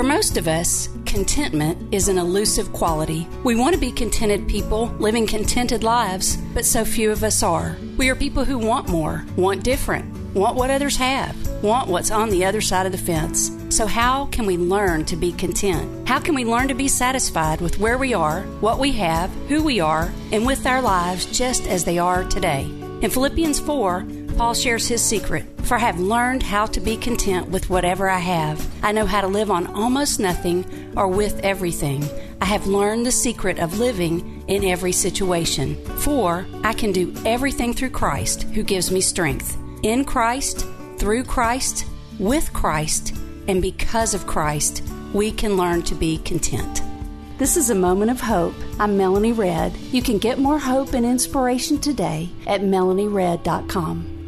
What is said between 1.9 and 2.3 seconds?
is an